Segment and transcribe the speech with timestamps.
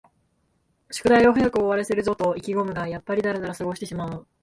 [0.89, 4.25] 宿題を早く終わらせるぞと意気ごむが、やっぱりだらだら過ごしてしまう